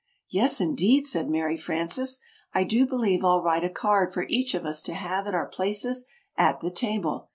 [0.31, 2.17] "Yes, indeed!" said Mary Frances.
[2.55, 5.45] "I do believe I'll write a card for each of us to have at our
[5.47, 7.29] places at the table!"